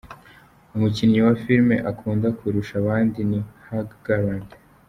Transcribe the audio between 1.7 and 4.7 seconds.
akunda kurusha abandi ni Hugh Grant.